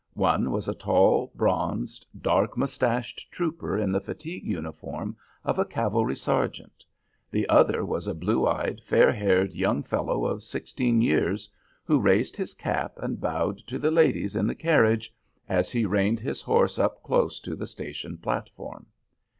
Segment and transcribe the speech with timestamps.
[0.15, 6.15] One was a tall, bronzed, dark moustached trooper in the fatigue uniform of a cavalry
[6.15, 6.83] sergeant;
[7.29, 11.51] the other was a blue eyed, faired haired young fellow of sixteen years,
[11.85, 15.13] who raised his cap and bowed to the ladies in the carriage,
[15.47, 18.87] as he reined his horse up close to the station platform.